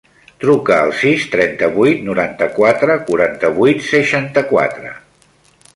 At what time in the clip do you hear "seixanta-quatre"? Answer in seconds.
3.93-4.93